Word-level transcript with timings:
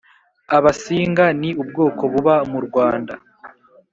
abasinga 0.57 1.25
ni 1.39 1.49
ubwoko 1.61 2.01
buba 2.11 2.35
mu 2.51 2.59
rwanda 2.65 3.13